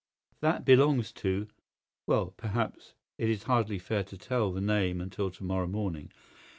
[0.39, 5.67] "That belongs to—well, perhaps it is hardly fair to tell the name until to morrow
[5.67, 6.11] morning.